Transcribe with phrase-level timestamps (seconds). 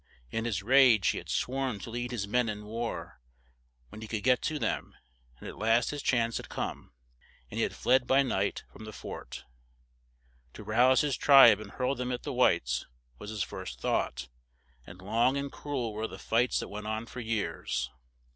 [0.31, 3.21] In his rage, he had sworn to lead his men in war,
[3.89, 4.95] when he could get to them;
[5.39, 6.91] at last his chance had come,
[7.51, 9.43] and he had fled by night from the fort.
[10.55, 12.87] To rouse his tribe and hurl them at the whites,
[13.19, 14.27] was his first thought;
[14.87, 17.91] and long and cru el were the fights that went on for years.